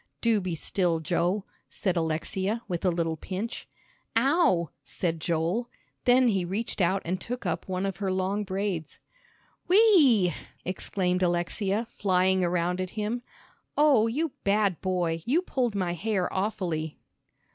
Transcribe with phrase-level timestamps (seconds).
[0.19, 3.67] "Do be still, Joe," said Alexia, with a little pinch.
[4.15, 5.69] "Ow!" said Joel.
[6.05, 8.99] Then he reached out and took up one of her long braids.
[9.67, 10.33] "Whee!"
[10.65, 13.21] exclaimed Alexia, flying around at him.
[13.77, 16.97] "Oh, you bad boy, you pulled my hair awfully."